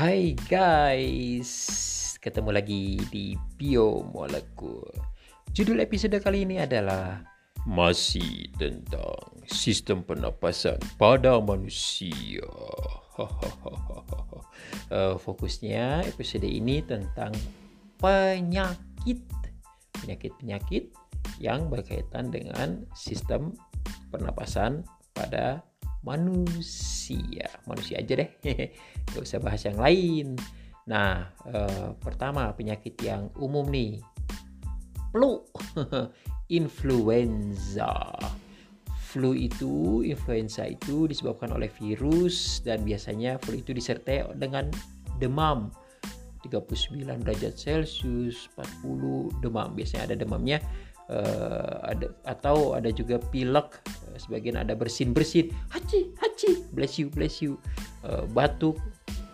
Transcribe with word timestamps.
Hai 0.00 0.32
guys, 0.48 1.52
ketemu 2.24 2.56
lagi 2.56 2.96
di 3.12 3.36
Biomolekul. 3.36 4.88
Judul 5.52 5.84
episode 5.84 6.16
kali 6.24 6.48
ini 6.48 6.56
adalah 6.56 7.20
masih 7.68 8.48
tentang 8.56 9.44
sistem 9.44 10.00
pernapasan 10.00 10.80
pada 10.96 11.36
manusia. 11.44 12.48
uh, 14.88 15.20
fokusnya 15.28 16.08
episode 16.08 16.48
ini 16.48 16.80
tentang 16.80 17.36
penyakit, 18.00 19.20
penyakit-penyakit 20.00 20.96
yang 21.44 21.68
berkaitan 21.68 22.32
dengan 22.32 22.88
sistem 22.96 23.52
pernapasan 24.08 24.80
pada 25.12 25.60
manusia. 26.04 27.48
Manusia 27.68 28.00
aja 28.00 28.14
deh. 28.16 28.30
Gak 29.12 29.22
usah 29.22 29.40
bahas 29.40 29.62
yang 29.64 29.78
lain. 29.78 30.36
Nah 30.88 31.28
eh, 31.46 31.88
pertama 32.00 32.50
penyakit 32.56 32.96
yang 33.04 33.28
umum 33.36 33.68
nih. 33.68 34.00
Flu. 35.12 35.44
Influenza. 36.60 38.10
Flu 39.10 39.34
itu 39.34 40.06
influenza 40.06 40.62
itu 40.62 41.10
disebabkan 41.10 41.50
oleh 41.50 41.66
virus 41.66 42.62
dan 42.62 42.86
biasanya 42.86 43.42
flu 43.42 43.58
itu 43.58 43.74
disertai 43.74 44.22
dengan 44.38 44.70
demam. 45.18 45.74
39 46.46 47.26
derajat 47.26 47.54
Celcius 47.58 48.46
40 48.86 49.42
demam. 49.42 49.74
Biasanya 49.74 50.10
ada 50.10 50.16
demamnya 50.18 50.62
uh, 51.10 51.90
ada 51.90 52.06
atau 52.22 52.78
ada 52.78 52.88
juga 52.94 53.18
pilek 53.18 53.82
sebagian 54.20 54.60
ada 54.60 54.76
bersin 54.76 55.16
bersin 55.16 55.48
haji 55.72 56.12
haji 56.20 56.50
bless 56.76 57.00
you 57.00 57.08
bless 57.08 57.40
you. 57.40 57.56
Uh, 58.04 58.28
batuk 58.28 58.76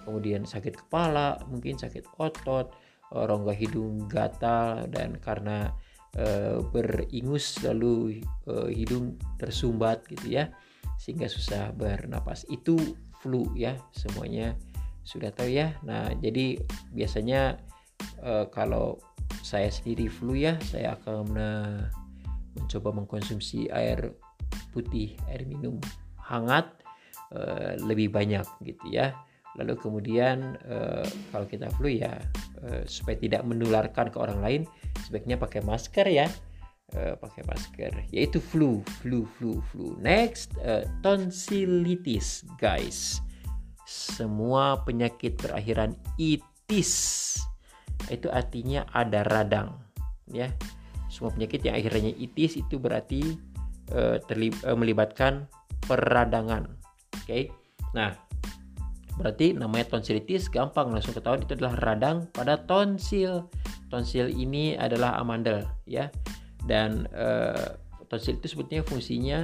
kemudian 0.06 0.47
sakit 0.47 0.78
kepala 0.87 1.43
mungkin 1.51 1.75
sakit 1.75 2.06
otot 2.23 2.70
uh, 3.11 3.25
rongga 3.27 3.51
hidung 3.51 4.06
gatal 4.06 4.87
dan 4.87 5.19
karena 5.19 5.75
uh, 6.15 6.62
beringus 6.70 7.59
lalu 7.67 8.23
uh, 8.47 8.70
hidung 8.70 9.19
tersumbat 9.43 10.06
gitu 10.06 10.39
ya 10.39 10.51
sehingga 10.97 11.27
susah 11.27 11.75
bernapas. 11.75 12.47
Itu 12.48 12.78
flu 13.19 13.50
ya 13.59 13.75
semuanya 13.91 14.55
sudah 15.03 15.34
tahu 15.34 15.50
ya. 15.50 15.75
Nah 15.83 16.15
jadi 16.23 16.62
biasanya 16.95 17.59
uh, 18.23 18.47
kalau 18.50 18.98
saya 19.43 19.71
sendiri 19.71 20.06
flu 20.06 20.39
ya 20.39 20.59
saya 20.62 20.95
akan 20.98 21.34
mencoba 22.56 22.91
mengkonsumsi 22.95 23.69
air 23.71 24.17
putih 24.75 25.17
air 25.33 25.49
minum 25.49 25.81
hangat 26.21 26.69
uh, 27.33 27.79
lebih 27.81 28.13
banyak 28.13 28.45
gitu 28.67 28.85
ya. 28.93 29.15
Lalu 29.57 29.75
kemudian 29.81 30.61
uh, 30.69 31.07
kalau 31.33 31.49
kita 31.49 31.73
flu 31.81 31.89
ya 31.89 32.21
uh, 32.61 32.85
supaya 32.85 33.17
tidak 33.17 33.41
menularkan 33.47 34.13
ke 34.13 34.19
orang 34.21 34.45
lain 34.45 34.63
sebaiknya 35.07 35.41
pakai 35.41 35.65
masker 35.65 36.07
ya. 36.11 36.29
Uh, 36.95 37.19
pakai 37.19 37.43
masker 37.51 37.91
yaitu 38.15 38.39
flu 38.39 38.85
flu 39.01 39.25
flu 39.39 39.59
flu. 39.73 39.97
Next 39.99 40.55
tonsilitis 41.01 42.45
guys. 42.61 43.19
Semua 43.87 44.83
penyakit 44.85 45.41
berakhiran 45.41 45.97
itis. 46.21 47.35
Itu 48.13 48.29
artinya 48.29 48.85
ada 48.93 49.25
radang 49.25 49.79
ya. 50.29 50.53
Semua 51.07 51.33
penyakit 51.33 51.65
yang 51.65 51.81
akhirnya 51.81 52.13
itis 52.13 52.61
itu 52.61 52.77
berarti 52.77 53.35
uh, 53.95 54.19
melibatkan 54.75 55.47
peradangan. 55.87 56.67
Oke? 57.23 57.27
Okay? 57.27 57.45
nah 57.95 58.12
berarti 59.17 59.56
namanya 59.56 59.97
tonsilitis 59.97 60.53
gampang 60.53 60.93
langsung 60.93 61.16
ketahuan 61.16 61.41
itu 61.41 61.56
adalah 61.56 61.75
radang 61.81 62.28
pada 62.34 62.61
tonsil. 62.69 63.49
Tonsil 63.88 64.28
ini 64.28 64.77
adalah 64.77 65.16
amandel 65.16 65.65
ya. 65.88 66.11
Dan 66.66 67.06
uh, 67.15 67.78
tonsil 68.11 68.37
itu 68.37 68.53
sebetulnya 68.53 68.84
fungsinya 68.84 69.38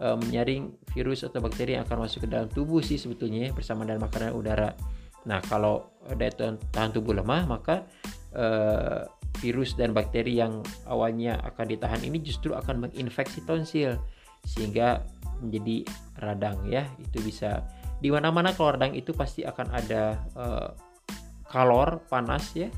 uh, 0.00 0.16
menyaring 0.16 0.72
virus 0.96 1.26
atau 1.26 1.42
bakteri 1.42 1.76
yang 1.76 1.84
akan 1.84 2.08
masuk 2.08 2.24
ke 2.24 2.28
dalam 2.30 2.48
tubuh 2.48 2.80
sih 2.80 2.96
sebetulnya 2.96 3.52
bersama 3.52 3.84
dengan 3.84 4.08
makanan 4.08 4.32
udara. 4.32 4.72
Nah, 5.28 5.44
kalau 5.44 6.00
daya 6.16 6.56
tahan 6.72 6.90
tubuh 6.96 7.12
lemah, 7.12 7.44
maka 7.44 7.84
uh, 8.32 9.04
virus 9.38 9.78
dan 9.78 9.94
bakteri 9.94 10.36
yang 10.42 10.60
awalnya 10.90 11.38
akan 11.46 11.70
ditahan 11.70 12.02
ini 12.02 12.18
justru 12.18 12.52
akan 12.52 12.88
menginfeksi 12.88 13.46
tonsil 13.46 13.96
sehingga 14.42 15.06
menjadi 15.40 15.86
radang 16.18 16.58
ya. 16.66 16.84
Itu 16.98 17.22
bisa 17.22 17.62
di 18.02 18.10
mana-mana 18.10 18.52
kalau 18.52 18.74
radang 18.74 18.96
itu 18.98 19.14
pasti 19.14 19.46
akan 19.46 19.66
ada 19.70 20.02
uh, 20.34 20.68
kalor 21.46 22.02
panas 22.10 22.52
ya. 22.58 22.68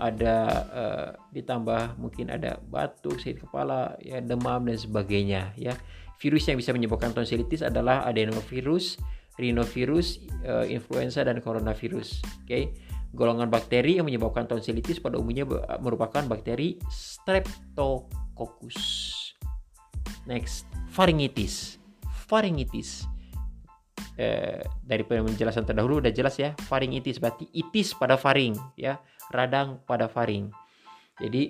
Ada 0.00 0.36
uh, 0.72 1.08
ditambah 1.36 2.00
mungkin 2.00 2.32
ada 2.32 2.56
batuk, 2.72 3.20
sakit 3.20 3.44
kepala, 3.44 4.00
ya 4.00 4.18
demam 4.24 4.64
dan 4.64 4.76
sebagainya 4.80 5.52
ya. 5.54 5.76
Virus 6.20 6.48
yang 6.48 6.60
bisa 6.60 6.72
menyebabkan 6.76 7.16
tonsilitis 7.16 7.64
adalah 7.64 8.04
adenovirus 8.04 9.00
rhinovirus, 9.40 10.20
uh, 10.44 10.68
influenza 10.68 11.24
dan 11.24 11.40
coronavirus. 11.40 12.20
Oke. 12.44 12.46
Okay? 12.46 12.64
Golongan 13.10 13.50
bakteri 13.50 13.98
yang 13.98 14.06
menyebabkan 14.06 14.46
tonsilitis 14.46 15.02
pada 15.02 15.18
umumnya 15.18 15.42
merupakan 15.82 16.22
bakteri 16.30 16.78
Streptococcus. 16.86 18.78
Next, 20.30 20.62
pharyngitis. 20.94 21.82
Pharyngitis. 22.30 23.10
Eh, 24.20 24.60
dari 24.84 25.02
penjelasan 25.02 25.64
terdahulu 25.64 26.04
udah 26.04 26.12
jelas 26.12 26.36
ya, 26.36 26.52
pharyngitis 26.68 27.16
berarti 27.16 27.48
itis 27.56 27.96
pada 27.96 28.20
faring 28.20 28.52
ya, 28.76 29.00
radang 29.32 29.80
pada 29.88 30.12
faring. 30.12 30.52
Jadi 31.16 31.48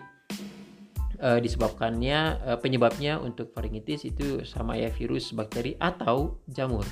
eh, 1.18 1.38
disebabkannya 1.42 2.18
eh, 2.46 2.58
penyebabnya 2.62 3.18
untuk 3.18 3.50
pharyngitis 3.50 4.06
itu 4.06 4.46
sama 4.46 4.78
ya 4.78 4.88
virus, 4.88 5.34
bakteri 5.34 5.74
atau 5.82 6.40
jamur. 6.46 6.86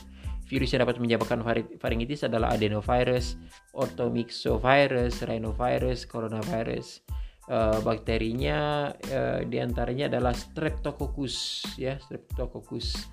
Virus 0.48 0.72
yang 0.72 0.88
dapat 0.88 0.97
menyebabkan 0.97 1.44
pharyngitis 1.76 2.25
adalah 2.25 2.56
adenovirus, 2.56 3.36
orthomyxovirus, 3.76 5.28
rhinovirus, 5.28 6.09
coronavirus. 6.09 7.04
Uh, 7.48 7.81
bakterinya 7.81 8.92
uh, 9.09 9.41
di 9.41 9.56
antaranya 9.56 10.12
adalah 10.12 10.36
Streptococcus 10.36 11.64
ya 11.81 11.97
Streptococcus. 11.97 13.09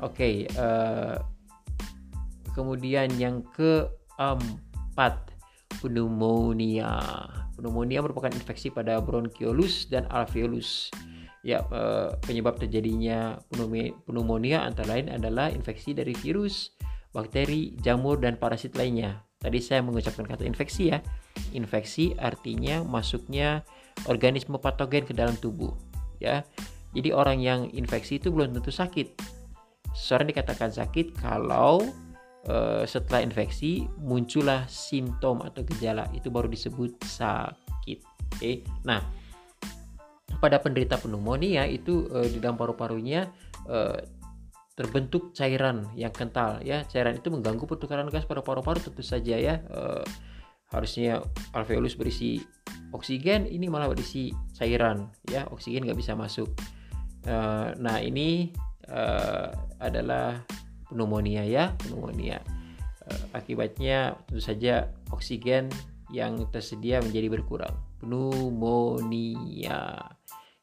Oke, 0.00 0.16
okay, 0.16 0.34
uh, 0.56 1.20
kemudian 2.56 3.08
yang 3.16 3.44
keempat 3.52 5.32
pneumonia. 5.80 7.00
Pneumonia 7.56 8.00
merupakan 8.00 8.32
infeksi 8.32 8.72
pada 8.72 9.00
bronchiolus 9.00 9.88
dan 9.88 10.08
alveolus 10.08 10.88
ya 11.42 11.62
penyebab 12.22 12.58
terjadinya 12.58 13.38
pneumonia 14.06 14.62
antara 14.62 14.94
lain 14.94 15.10
adalah 15.10 15.50
infeksi 15.50 15.90
dari 15.90 16.14
virus, 16.14 16.70
bakteri, 17.10 17.74
jamur 17.82 18.22
dan 18.22 18.38
parasit 18.38 18.78
lainnya. 18.78 19.26
Tadi 19.42 19.58
saya 19.58 19.82
mengucapkan 19.82 20.22
kata 20.22 20.46
infeksi 20.46 20.94
ya. 20.94 21.02
Infeksi 21.50 22.14
artinya 22.14 22.86
masuknya 22.86 23.66
organisme 24.06 24.56
patogen 24.56 25.02
ke 25.02 25.12
dalam 25.12 25.34
tubuh, 25.34 25.74
ya. 26.22 26.46
Jadi 26.94 27.10
orang 27.10 27.42
yang 27.42 27.60
infeksi 27.74 28.22
itu 28.22 28.30
belum 28.30 28.54
tentu 28.54 28.70
sakit. 28.70 29.18
Seorang 29.92 30.30
dikatakan 30.30 30.70
sakit 30.70 31.18
kalau 31.18 31.82
uh, 32.48 32.84
setelah 32.86 33.24
infeksi 33.24 33.88
muncullah 34.00 34.64
simptom 34.68 35.42
atau 35.42 35.64
gejala 35.66 36.06
itu 36.14 36.30
baru 36.30 36.46
disebut 36.46 36.96
sakit. 37.02 37.98
Oke. 38.32 38.38
Okay? 38.38 38.54
Nah, 38.86 39.02
pada 40.42 40.58
penderita 40.58 40.98
pneumonia 40.98 41.70
itu 41.70 42.10
uh, 42.10 42.26
di 42.26 42.42
dalam 42.42 42.58
paru-parunya 42.58 43.30
uh, 43.70 43.94
terbentuk 44.74 45.30
cairan 45.30 45.86
yang 45.94 46.10
kental 46.10 46.58
ya. 46.66 46.82
Cairan 46.90 47.14
itu 47.22 47.30
mengganggu 47.30 47.62
pertukaran 47.62 48.10
gas 48.10 48.26
pada 48.26 48.42
paru-paru 48.42 48.82
tentu 48.82 49.06
saja 49.06 49.38
ya. 49.38 49.62
Uh, 49.70 50.02
harusnya 50.74 51.22
alveolus 51.54 51.94
berisi 51.94 52.42
oksigen 52.90 53.46
ini 53.46 53.70
malah 53.70 53.86
berisi 53.86 54.34
cairan 54.58 55.14
ya. 55.30 55.46
Oksigen 55.54 55.86
nggak 55.86 56.02
bisa 56.02 56.18
masuk. 56.18 56.50
Uh, 57.22 57.70
nah 57.78 58.02
ini 58.02 58.50
uh, 58.90 59.54
adalah 59.78 60.42
pneumonia 60.90 61.46
ya. 61.46 61.70
Pneumonia 61.86 62.42
akibatnya 63.36 64.16
tentu 64.24 64.40
saja 64.40 64.88
oksigen 65.12 65.68
yang 66.12 66.44
tersedia 66.52 67.00
menjadi 67.00 67.32
berkurang 67.32 67.72
pneumonia 67.98 69.96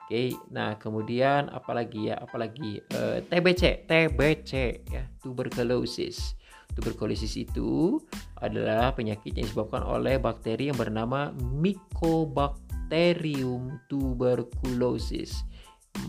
Oke, 0.10 0.34
nah 0.50 0.74
kemudian 0.74 1.54
apalagi 1.54 2.10
ya, 2.10 2.18
apalagi 2.18 2.82
uh, 2.98 3.22
TBC, 3.30 3.86
TBC 3.86 4.82
ya, 4.90 5.06
tuberculosis. 5.22 6.34
Tuberculosis 6.74 7.38
itu 7.38 8.02
adalah 8.42 8.90
penyakit 8.98 9.38
yang 9.38 9.46
disebabkan 9.46 9.86
oleh 9.86 10.18
bakteri 10.18 10.74
yang 10.74 10.82
bernama 10.82 11.30
Mycobacterium 11.38 13.86
tuberculosis. 13.86 15.46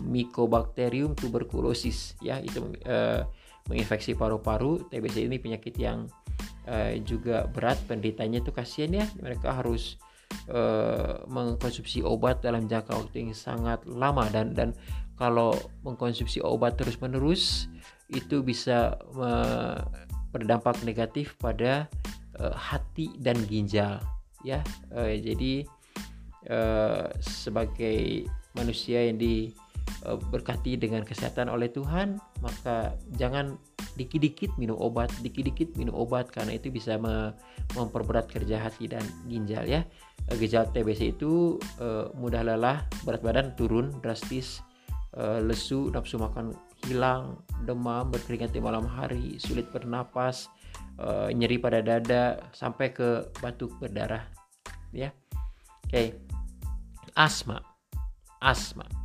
Mycobacterium 0.01 1.13
tuberculosis 1.13 2.17
ya, 2.25 2.41
itu 2.41 2.73
uh, 2.89 3.21
menginfeksi 3.69 4.17
paru-paru. 4.17 4.89
TBC 4.89 5.29
ini 5.29 5.37
penyakit 5.37 5.77
yang 5.77 6.09
uh, 6.67 6.93
juga 7.01 7.47
berat 7.49 7.79
penderitanya 7.85 8.41
itu 8.43 8.51
kasihan 8.53 9.03
ya. 9.03 9.05
Mereka 9.21 9.49
harus 9.49 9.97
uh, 10.51 11.23
mengkonsumsi 11.27 12.05
obat 12.05 12.43
dalam 12.43 12.67
jangka 12.67 12.93
waktu 12.97 13.29
yang 13.29 13.31
sangat 13.37 13.81
lama. 13.87 14.27
Dan 14.29 14.53
dan 14.53 14.69
kalau 15.15 15.53
mengkonsumsi 15.85 16.41
obat 16.41 16.77
terus 16.81 16.97
menerus 16.97 17.69
itu 18.11 18.43
bisa 18.43 18.97
uh, 19.15 19.79
berdampak 20.31 20.81
negatif 20.83 21.35
pada 21.39 21.87
uh, 22.39 22.55
hati 22.55 23.13
dan 23.19 23.37
ginjal 23.47 24.01
ya. 24.43 24.59
Uh, 24.91 25.15
jadi 25.17 25.65
uh, 26.49 27.07
sebagai 27.21 28.25
manusia 28.57 29.07
yang 29.07 29.15
diberkati 29.15 30.75
dengan 30.75 31.07
kesehatan 31.07 31.47
oleh 31.47 31.71
Tuhan 31.71 32.19
maka 32.43 32.95
jangan 33.15 33.55
dikit-dikit 33.99 34.55
minum 34.55 34.77
obat, 34.79 35.11
dikit-dikit 35.19 35.75
minum 35.75 35.95
obat 35.95 36.31
karena 36.31 36.55
itu 36.55 36.71
bisa 36.71 36.95
memperberat 37.75 38.29
kerja 38.31 38.61
hati 38.61 38.87
dan 38.87 39.03
ginjal 39.27 39.63
ya. 39.67 39.81
Eh, 40.29 40.37
gejala 40.37 40.69
TBC 40.69 41.17
itu 41.17 41.57
uh, 41.81 42.13
mudah 42.15 42.45
lelah, 42.45 42.85
berat 43.03 43.21
badan 43.25 43.57
turun 43.57 43.91
drastis, 43.99 44.61
uh, 45.17 45.41
lesu, 45.41 45.89
nafsu 45.91 46.21
makan 46.21 46.53
hilang, 46.87 47.41
demam, 47.65 48.09
berkeringat 48.09 48.53
di 48.53 48.61
malam 48.61 48.85
hari, 48.85 49.37
sulit 49.37 49.69
bernapas, 49.69 50.49
nyeri 51.33 51.57
pada 51.57 51.81
dada 51.81 52.37
sampai 52.53 52.93
ke 52.93 53.25
batuk 53.41 53.73
berdarah 53.81 54.21
ya. 54.93 55.09
Oke. 55.89 55.89
Okay. 55.89 56.07
Asma. 57.17 57.57
Asma 58.41 59.00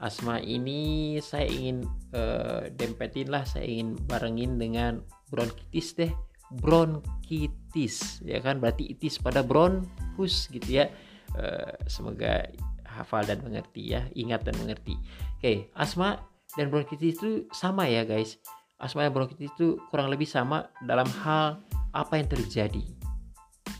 asma 0.00 0.40
ini 0.40 1.18
saya 1.20 1.48
ingin 1.50 1.84
uh, 2.16 2.70
dempetin 2.72 3.28
lah 3.28 3.44
saya 3.44 3.68
ingin 3.68 3.98
barengin 4.08 4.56
dengan 4.56 5.04
bronkitis 5.28 5.96
deh. 5.98 6.12
Bronkitis 6.52 8.20
ya 8.24 8.40
kan? 8.40 8.60
Berarti 8.60 8.92
itis 8.92 9.20
pada 9.20 9.44
bronkus 9.44 10.48
gitu 10.48 10.80
ya. 10.80 10.88
Uh, 11.32 11.72
semoga 11.88 12.44
hafal 12.84 13.24
dan 13.24 13.40
mengerti 13.40 13.96
ya 13.96 14.04
ingat 14.12 14.44
dan 14.44 14.56
mengerti. 14.60 14.96
Oke 15.40 15.72
asma 15.72 16.20
dan 16.56 16.68
bronkitis 16.68 17.16
itu 17.20 17.30
sama 17.52 17.88
ya 17.88 18.04
guys. 18.04 18.36
Asma 18.76 19.08
dan 19.08 19.12
bronkitis 19.14 19.48
itu 19.52 19.80
kurang 19.88 20.12
lebih 20.12 20.28
sama 20.28 20.68
dalam 20.84 21.08
hal 21.24 21.62
apa 21.92 22.20
yang 22.20 22.28
terjadi. 22.28 22.84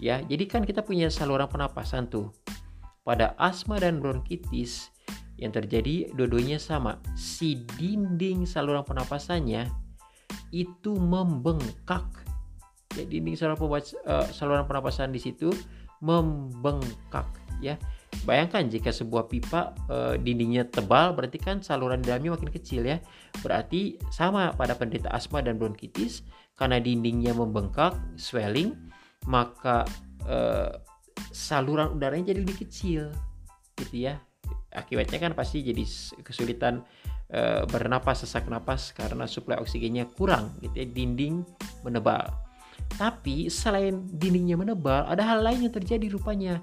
Ya 0.01 0.25
jadi 0.25 0.45
kan 0.49 0.65
kita 0.65 0.81
punya 0.81 1.13
saluran 1.13 1.49
pernapasan 1.49 2.09
tuh. 2.09 2.33
Pada 3.03 3.35
asma 3.35 3.83
dan 3.83 3.99
bronkitis 3.99 4.92
yang 5.43 5.51
terjadi 5.51 6.15
dua-duanya 6.15 6.63
sama. 6.63 7.03
Si 7.19 7.67
dinding 7.75 8.47
saluran 8.47 8.87
pernapasannya 8.87 9.67
itu 10.55 10.95
membengkak. 10.95 12.07
Ya, 12.95 13.03
dinding 13.03 13.35
saluran, 13.35 13.59
uh, 14.07 14.29
saluran 14.31 14.65
pernapasan 14.71 15.11
di 15.11 15.19
situ 15.19 15.51
membengkak 15.99 17.27
ya. 17.59 17.75
Bayangkan 18.23 18.69
jika 18.71 18.95
sebuah 18.95 19.27
pipa 19.27 19.75
uh, 19.91 20.15
dindingnya 20.15 20.69
tebal 20.69 21.17
berarti 21.17 21.43
kan 21.43 21.59
saluran 21.65 22.05
dalamnya 22.05 22.39
makin 22.39 22.53
kecil 22.55 22.87
ya. 22.87 23.03
Berarti 23.43 23.99
sama 24.15 24.55
pada 24.55 24.79
penderita 24.79 25.11
asma 25.11 25.43
dan 25.43 25.59
bronkitis 25.59 26.23
karena 26.55 26.79
dindingnya 26.79 27.35
membengkak, 27.35 27.97
swelling, 28.15 28.77
maka 29.27 29.83
uh, 30.29 30.71
saluran 31.33 31.97
udaranya 31.97 32.31
jadi 32.31 32.45
lebih 32.45 32.69
kecil 32.69 33.11
gitu 33.81 34.07
ya 34.07 34.21
akibatnya 34.73 35.21
kan 35.21 35.33
pasti 35.37 35.61
jadi 35.61 35.85
kesulitan 36.25 36.85
e, 37.29 37.65
bernapas 37.69 38.25
sesak 38.25 38.49
napas 38.49 38.93
karena 38.97 39.29
suplai 39.29 39.61
oksigennya 39.61 40.09
kurang 40.13 40.57
gitu 40.65 40.83
ya 40.83 40.87
dinding 40.89 41.45
menebal. 41.85 42.29
Tapi 42.97 43.49
selain 43.49 44.05
dindingnya 44.11 44.59
menebal 44.59 45.09
ada 45.09 45.23
hal 45.25 45.41
lain 45.41 45.69
yang 45.69 45.75
terjadi 45.75 46.13
rupanya. 46.13 46.61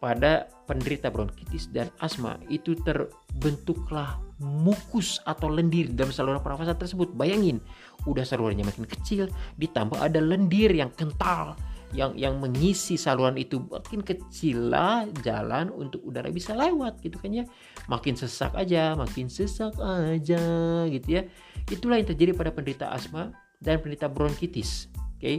Pada 0.00 0.48
penderita 0.64 1.12
bronkitis 1.12 1.68
dan 1.68 1.92
asma 2.00 2.40
itu 2.48 2.72
terbentuklah 2.72 4.16
mukus 4.40 5.20
atau 5.28 5.52
lendir 5.52 5.92
dalam 5.92 6.08
saluran 6.08 6.40
pernafasan 6.40 6.80
tersebut. 6.80 7.12
Bayangin 7.12 7.60
udah 8.08 8.24
salurannya 8.24 8.64
makin 8.64 8.88
kecil 8.88 9.28
ditambah 9.60 10.00
ada 10.00 10.16
lendir 10.24 10.72
yang 10.72 10.88
kental 10.96 11.52
yang 11.90 12.14
yang 12.14 12.38
mengisi 12.38 12.94
saluran 12.94 13.34
itu 13.34 13.66
makin 13.66 14.00
kecil 14.06 14.70
lah 14.70 15.06
jalan 15.26 15.70
untuk 15.74 16.02
udara 16.06 16.30
bisa 16.30 16.54
lewat 16.54 17.02
gitu 17.02 17.18
kan 17.18 17.30
ya. 17.30 17.44
Makin 17.90 18.14
sesak 18.14 18.54
aja 18.54 18.94
makin 18.94 19.26
sesak 19.26 19.74
aja 19.78 20.42
gitu 20.86 21.08
ya. 21.08 21.22
Itulah 21.66 21.98
yang 21.98 22.08
terjadi 22.08 22.32
pada 22.36 22.50
penderita 22.54 22.86
asma 22.94 23.34
dan 23.58 23.82
penderita 23.82 24.06
bronkitis 24.06 24.90
oke? 24.94 25.20
Okay? 25.20 25.38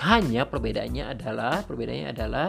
hanya 0.00 0.48
perbedaannya 0.48 1.04
adalah 1.04 1.60
perbedaannya 1.68 2.08
adalah 2.16 2.48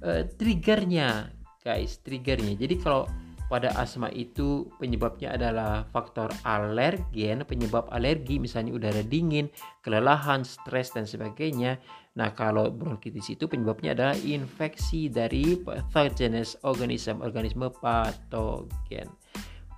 uh, 0.00 0.24
triggernya 0.24 1.28
guys 1.60 2.00
triggernya. 2.00 2.56
Jadi 2.56 2.80
kalau 2.80 3.04
pada 3.48 3.72
asma 3.80 4.12
itu 4.12 4.68
penyebabnya 4.76 5.32
adalah 5.32 5.88
faktor 5.88 6.28
alergen, 6.44 7.48
penyebab 7.48 7.88
alergi 7.88 8.36
misalnya 8.36 8.76
udara 8.76 9.00
dingin, 9.00 9.48
kelelahan, 9.80 10.44
stres 10.44 10.92
dan 10.92 11.08
sebagainya. 11.08 11.80
Nah, 12.20 12.36
kalau 12.36 12.68
bronkitis 12.68 13.32
itu 13.32 13.48
penyebabnya 13.48 13.96
adalah 13.96 14.16
infeksi 14.20 15.08
dari 15.08 15.56
pathogenous 15.56 16.60
organisme, 16.60 17.24
organisme 17.24 17.72
patogen. 17.72 19.08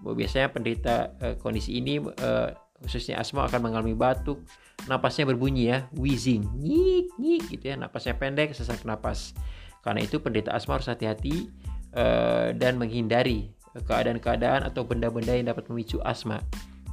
Biasanya 0.03 0.51
penderita 0.51 1.15
uh, 1.23 1.35
kondisi 1.39 1.79
ini 1.79 2.03
uh, 2.03 2.51
khususnya 2.83 3.23
asma 3.23 3.47
akan 3.47 3.71
mengalami 3.71 3.95
batuk, 3.95 4.43
napasnya 4.91 5.31
berbunyi 5.31 5.71
ya, 5.71 5.79
wheezing, 5.95 6.43
nyik 6.59 7.13
nyik 7.21 7.43
gitu 7.55 7.71
ya, 7.71 7.77
napasnya 7.79 8.19
pendek, 8.19 8.51
sesak 8.57 8.83
napas. 8.83 9.37
Karena 9.85 10.03
itu 10.03 10.19
penderita 10.19 10.57
asma 10.57 10.81
harus 10.81 10.89
hati-hati 10.91 11.53
uh, 11.95 12.51
dan 12.57 12.81
menghindari 12.81 13.53
keadaan-keadaan 13.75 14.67
atau 14.67 14.83
benda-benda 14.83 15.37
yang 15.37 15.51
dapat 15.51 15.71
memicu 15.71 16.03
asma. 16.03 16.43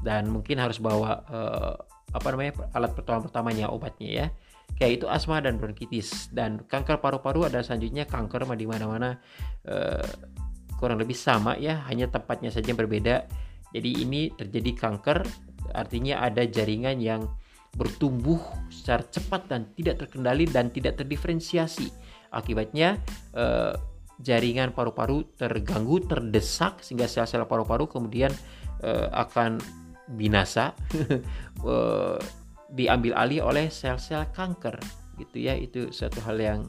Dan 0.04 0.30
mungkin 0.30 0.62
harus 0.62 0.78
bawa 0.78 1.26
uh, 1.28 1.74
apa 2.14 2.28
namanya 2.32 2.70
alat 2.78 2.94
pertolongan 2.94 3.26
pertamanya 3.28 3.66
obatnya 3.74 4.10
ya. 4.10 4.28
Kayak 4.78 5.04
itu 5.04 5.06
asma 5.10 5.42
dan 5.42 5.58
bronkitis. 5.58 6.30
Dan 6.30 6.62
kanker 6.70 7.02
paru-paru 7.02 7.50
ada 7.50 7.66
selanjutnya 7.66 8.06
kanker 8.06 8.46
di 8.54 8.66
mana-mana 8.70 9.18
uh, 9.66 10.10
kurang 10.78 11.02
lebih 11.02 11.18
sama 11.18 11.58
ya 11.58 11.82
hanya 11.90 12.06
tempatnya 12.08 12.54
saja 12.54 12.70
yang 12.70 12.80
berbeda. 12.80 13.26
Jadi 13.74 13.90
ini 14.06 14.32
terjadi 14.32 14.72
kanker 14.78 15.20
artinya 15.76 16.24
ada 16.24 16.48
jaringan 16.48 17.02
yang 17.02 17.28
bertumbuh 17.76 18.40
secara 18.72 19.04
cepat 19.06 19.52
dan 19.52 19.70
tidak 19.76 20.06
terkendali 20.06 20.48
dan 20.48 20.72
tidak 20.72 20.98
terdiferensiasi. 20.98 21.92
Akibatnya 22.32 23.02
uh, 23.36 23.76
jaringan 24.18 24.74
paru-paru 24.74 25.26
terganggu, 25.38 26.02
terdesak 26.02 26.82
sehingga 26.82 27.06
sel-sel 27.06 27.46
paru-paru 27.46 27.86
kemudian 27.86 28.34
uh, 28.82 29.10
akan 29.14 29.62
binasa 30.18 30.74
uh, 31.62 32.18
diambil 32.78 33.14
alih 33.16 33.46
oleh 33.46 33.66
sel-sel 33.70 34.28
kanker 34.34 34.76
gitu 35.18 35.38
ya 35.50 35.58
itu 35.58 35.90
satu 35.90 36.22
hal 36.26 36.38
yang 36.38 36.60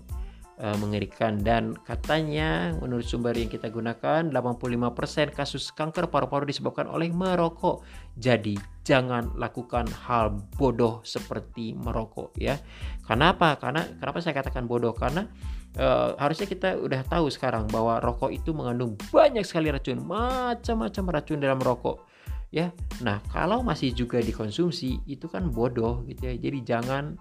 uh, 0.61 0.76
mengerikan 0.81 1.40
dan 1.40 1.75
katanya 1.87 2.75
menurut 2.78 3.07
sumber 3.07 3.35
yang 3.37 3.50
kita 3.50 3.71
gunakan 3.71 4.28
85% 4.28 5.33
kasus 5.33 5.71
kanker 5.73 6.11
paru-paru 6.11 6.49
disebabkan 6.49 6.90
oleh 6.90 7.12
merokok. 7.12 7.83
Jadi 8.19 8.59
jangan 8.88 9.37
lakukan 9.37 9.85
hal 10.09 10.33
bodoh 10.57 11.04
seperti 11.04 11.76
merokok 11.76 12.33
ya. 12.40 12.57
Kenapa? 13.04 13.61
Karena 13.61 13.85
kenapa 13.85 14.25
saya 14.25 14.33
katakan 14.40 14.64
bodoh? 14.64 14.97
Karena 14.97 15.28
uh, 15.76 16.16
harusnya 16.16 16.49
kita 16.49 16.80
udah 16.80 17.04
tahu 17.04 17.28
sekarang 17.28 17.68
bahwa 17.68 18.00
rokok 18.00 18.33
itu 18.33 18.57
mengandung 18.57 18.97
banyak 19.12 19.45
sekali 19.45 19.68
racun, 19.68 20.00
macam-macam 20.00 21.04
racun 21.21 21.37
dalam 21.37 21.61
rokok. 21.61 22.09
Ya, 22.49 22.73
nah 23.04 23.21
kalau 23.28 23.61
masih 23.61 23.92
juga 23.92 24.25
dikonsumsi 24.25 25.04
itu 25.04 25.28
kan 25.28 25.52
bodoh 25.52 26.00
gitu 26.09 26.33
ya. 26.33 26.35
Jadi 26.40 26.64
jangan 26.64 27.12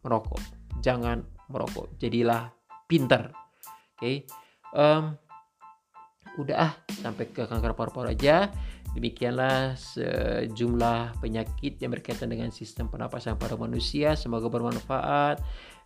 merokok, 0.00 0.40
jangan 0.80 1.20
merokok. 1.52 1.92
Jadilah 2.00 2.48
pinter. 2.88 3.36
Oke, 4.00 4.00
okay. 4.00 4.16
um, 4.72 5.12
udah 6.40 6.56
ah 6.56 6.72
sampai 7.04 7.28
ke 7.28 7.44
kanker 7.44 7.76
paru-paru 7.76 8.16
aja. 8.16 8.48
Demikianlah 8.92 9.72
sejumlah 9.74 11.16
penyakit 11.24 11.80
yang 11.80 11.96
berkaitan 11.96 12.28
dengan 12.28 12.52
sistem 12.52 12.92
pernapasan 12.92 13.40
pada 13.40 13.56
manusia. 13.56 14.12
Semoga 14.12 14.52
bermanfaat. 14.52 15.40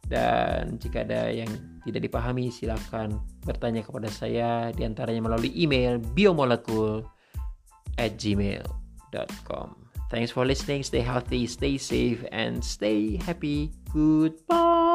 Dan 0.07 0.79
jika 0.79 1.03
ada 1.03 1.31
yang 1.31 1.51
tidak 1.83 2.07
dipahami, 2.11 2.51
silakan 2.51 3.19
bertanya 3.43 3.83
kepada 3.83 4.07
saya 4.11 4.71
di 4.71 4.87
antaranya 4.87 5.23
melalui 5.23 5.51
email 5.55 5.99
biomolekul. 5.99 7.07
Thanks 10.07 10.31
for 10.31 10.47
listening. 10.47 10.87
Stay 10.87 11.03
healthy, 11.03 11.51
stay 11.51 11.79
safe, 11.79 12.23
and 12.31 12.63
stay 12.63 13.19
happy. 13.19 13.75
Goodbye. 13.91 14.86